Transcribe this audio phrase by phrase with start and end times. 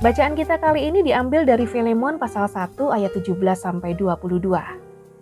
[0.00, 4.48] Bacaan kita kali ini diambil dari Filemon pasal 1 ayat 17 sampai 22.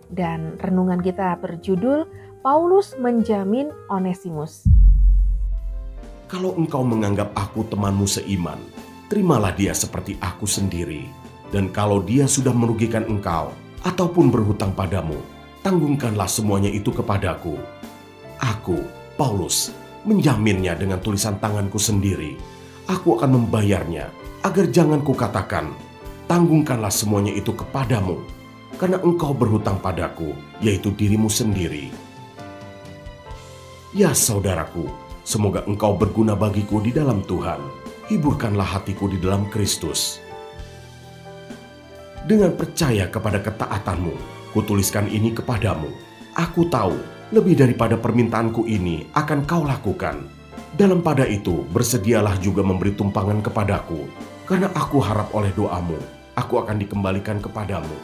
[0.06, 2.06] Dan renungan kita berjudul
[2.46, 4.70] Paulus menjamin Onesimus.
[6.30, 8.62] Kalau engkau menganggap aku temanmu seiman,
[9.10, 11.10] terimalah dia seperti aku sendiri.
[11.50, 13.50] Dan kalau dia sudah merugikan engkau
[13.82, 15.18] ataupun berhutang padamu,
[15.66, 17.58] tanggungkanlah semuanya itu kepadaku.
[18.38, 18.78] Aku,
[19.18, 19.74] Paulus,
[20.06, 22.57] menjaminnya dengan tulisan tanganku sendiri.
[22.88, 24.08] Aku akan membayarnya
[24.40, 25.76] agar jangan kukatakan,
[26.24, 28.16] tanggungkanlah semuanya itu kepadamu,
[28.80, 30.32] karena engkau berhutang padaku,
[30.64, 31.92] yaitu dirimu sendiri.
[33.92, 34.88] Ya saudaraku,
[35.20, 37.60] semoga engkau berguna bagiku di dalam Tuhan.
[38.08, 40.24] Hiburkanlah hatiku di dalam Kristus.
[42.24, 44.16] Dengan percaya kepada ketaatanmu,
[44.56, 45.92] kutuliskan ini kepadamu.
[46.32, 46.96] Aku tahu,
[47.36, 50.37] lebih daripada permintaanku ini akan kau lakukan.
[50.76, 54.04] Dalam pada itu, bersedialah juga memberi tumpangan kepadaku,
[54.44, 55.96] karena aku harap oleh doamu,
[56.36, 57.96] aku akan dikembalikan kepadamu.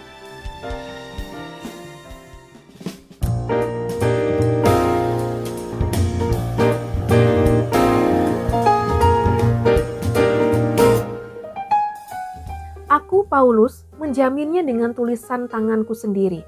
[12.88, 16.42] Aku, Paulus, menjaminnya dengan tulisan tanganku sendiri.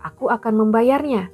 [0.00, 1.28] Aku akan membayarnya,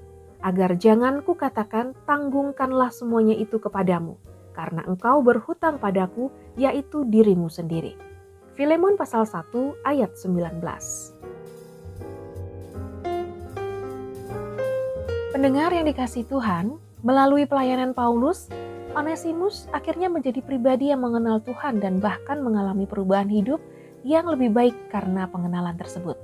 [0.46, 4.14] agar jangan kukatakan tanggungkanlah semuanya itu kepadamu,
[4.54, 7.98] karena engkau berhutang padaku, yaitu dirimu sendiri.
[8.54, 9.50] Filemon pasal 1
[9.82, 10.62] ayat 19.
[15.34, 18.46] Pendengar yang dikasih Tuhan, melalui pelayanan Paulus,
[18.96, 23.60] Onesimus akhirnya menjadi pribadi yang mengenal Tuhan dan bahkan mengalami perubahan hidup
[24.06, 26.16] yang lebih baik karena pengenalan tersebut.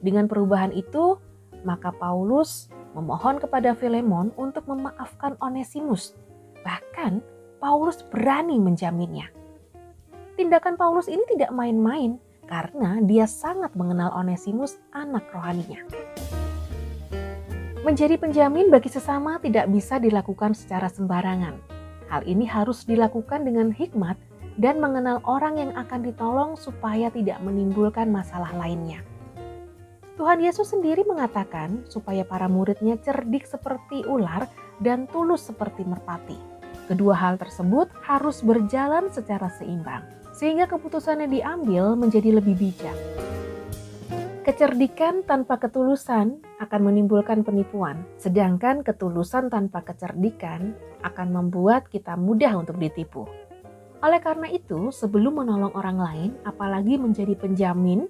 [0.00, 1.20] Dengan perubahan itu,
[1.66, 6.14] maka Paulus memohon kepada Filemon untuk memaafkan Onesimus.
[6.62, 7.20] Bahkan
[7.58, 9.28] Paulus berani menjaminnya.
[10.38, 15.82] Tindakan Paulus ini tidak main-main karena dia sangat mengenal Onesimus, anak rohaninya.
[17.82, 21.58] Menjadi penjamin bagi sesama tidak bisa dilakukan secara sembarangan.
[22.08, 24.16] Hal ini harus dilakukan dengan hikmat
[24.58, 29.00] dan mengenal orang yang akan ditolong supaya tidak menimbulkan masalah lainnya.
[30.18, 34.50] Tuhan Yesus sendiri mengatakan supaya para muridnya cerdik seperti ular
[34.82, 36.34] dan tulus seperti merpati.
[36.90, 40.02] Kedua hal tersebut harus berjalan secara seimbang
[40.34, 42.98] sehingga keputusan yang diambil menjadi lebih bijak.
[44.42, 50.74] Kecerdikan tanpa ketulusan akan menimbulkan penipuan, sedangkan ketulusan tanpa kecerdikan
[51.06, 53.22] akan membuat kita mudah untuk ditipu.
[53.98, 58.06] Oleh karena itu, sebelum menolong orang lain, apalagi menjadi penjamin,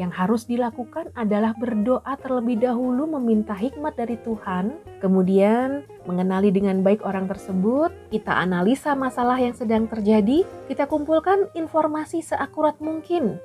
[0.00, 4.72] yang harus dilakukan adalah berdoa terlebih dahulu meminta hikmat dari Tuhan,
[5.04, 12.24] kemudian mengenali dengan baik orang tersebut, kita analisa masalah yang sedang terjadi, kita kumpulkan informasi
[12.24, 13.36] seakurat mungkin.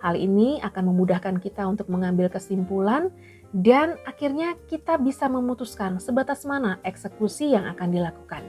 [0.00, 3.12] Hal ini akan memudahkan kita untuk mengambil kesimpulan
[3.52, 8.40] dan akhirnya kita bisa memutuskan sebatas mana eksekusi yang akan dilakukan.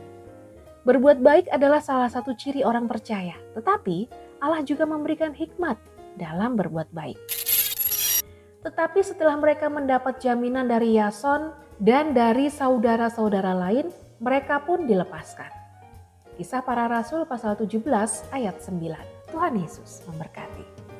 [0.87, 4.07] Berbuat baik adalah salah satu ciri orang percaya, tetapi
[4.39, 5.75] Allah juga memberikan hikmat
[6.15, 7.40] dalam berbuat baik.
[8.61, 11.49] Tetapi setelah mereka mendapat jaminan dari Yason
[11.81, 13.89] dan dari saudara-saudara lain,
[14.21, 15.49] mereka pun dilepaskan.
[16.37, 17.81] Kisah para Rasul pasal 17
[18.29, 19.33] ayat 9.
[19.33, 20.90] Tuhan Yesus memberkati.